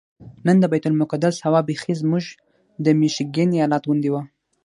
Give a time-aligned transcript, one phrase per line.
[0.45, 2.25] نن د بیت المقدس هوا بیخي زموږ
[2.85, 4.21] د میشیګن ایالت غوندې وه.